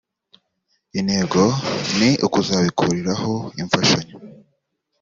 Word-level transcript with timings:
intego 0.99 1.41
ni 1.97 2.09
ukuzabikuriraho 2.27 3.33
imfashanyo 3.61 4.15